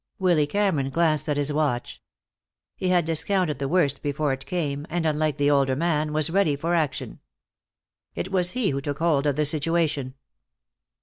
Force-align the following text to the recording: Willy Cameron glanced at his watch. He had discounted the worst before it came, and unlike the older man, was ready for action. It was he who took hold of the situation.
Willy 0.17 0.47
Cameron 0.47 0.89
glanced 0.89 1.29
at 1.29 1.37
his 1.37 1.53
watch. 1.53 2.01
He 2.75 2.89
had 2.89 3.05
discounted 3.05 3.59
the 3.59 3.67
worst 3.67 4.01
before 4.01 4.33
it 4.33 4.47
came, 4.47 4.87
and 4.89 5.05
unlike 5.05 5.35
the 5.35 5.51
older 5.51 5.75
man, 5.75 6.11
was 6.11 6.31
ready 6.31 6.55
for 6.55 6.73
action. 6.73 7.19
It 8.15 8.31
was 8.31 8.53
he 8.57 8.71
who 8.71 8.81
took 8.81 8.97
hold 8.97 9.27
of 9.27 9.35
the 9.35 9.45
situation. 9.45 10.15